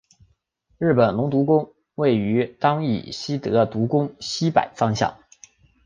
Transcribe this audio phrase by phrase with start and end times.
[0.79, 5.19] 日木伦独宫位于当圪希德独宫西北方向。